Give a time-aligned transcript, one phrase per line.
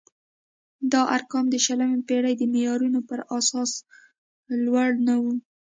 [0.91, 3.71] دا ارقام د شلمې پېړۍ د معیارونو پر اساس
[4.71, 5.33] لوړ نه وو.